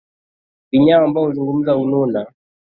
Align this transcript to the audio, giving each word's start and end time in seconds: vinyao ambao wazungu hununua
vinyao 0.71 1.05
ambao 1.05 1.23
wazungu 1.23 1.51
hununua 1.73 2.33